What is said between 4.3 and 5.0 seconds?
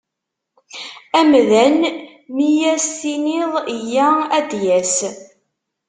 ad d-yas.